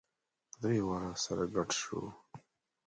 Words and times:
درې 0.61 0.77
واړه 0.87 1.11
سره 1.23 1.43
ګډ 1.55 1.69
شوو. 1.81 2.03